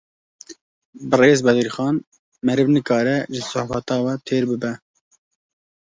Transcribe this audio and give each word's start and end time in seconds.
Birêz 1.11 1.39
Bedirxan, 1.49 1.95
meriv 2.49 2.67
nikare 2.73 3.15
ji 3.33 3.41
sohbeta 3.53 3.95
we 4.05 4.13
têr 4.27 4.43
bibe 4.51 4.71